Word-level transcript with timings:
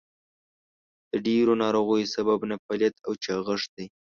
د 1.11 1.11
ډېرو 1.25 1.53
ناروغیو 1.63 2.11
سبب 2.15 2.39
نهفعاليت 2.49 2.95
او 3.05 3.11
چاغښت 3.23 3.69
دئ. 3.77 3.87